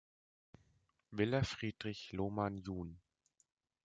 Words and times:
Villa 1.11 1.43
Friedrich 1.43 2.11
Lohmann 2.13 2.57
jun. 2.57 2.99